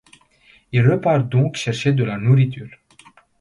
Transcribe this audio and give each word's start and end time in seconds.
Ils 0.71 0.89
repartent 0.89 1.29
donc 1.29 1.57
chercher 1.57 1.91
de 1.93 2.03
la 2.03 2.17
nourriture. 2.17 2.71